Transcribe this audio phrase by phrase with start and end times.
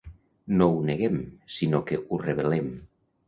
[0.61, 1.19] No ho neguem,
[1.57, 2.73] sinó que ho revelem.